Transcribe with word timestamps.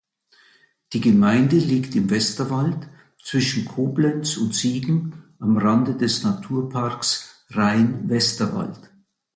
Die 0.93 0.99
Gemeinde 0.99 1.57
liegt 1.57 1.93
im 1.93 2.09
Westerwald 2.09 2.89
zwischen 3.23 3.65
Koblenz 3.65 4.35
und 4.37 4.55
Siegen 4.55 5.25
am 5.37 5.59
Rande 5.59 5.95
des 5.95 6.23
Naturparks 6.23 7.45
Rhein-Westerwald. 7.51 8.89